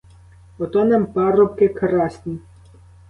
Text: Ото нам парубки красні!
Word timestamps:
Ото 0.59 0.83
нам 0.91 1.05
парубки 1.17 1.67
красні! 1.79 2.39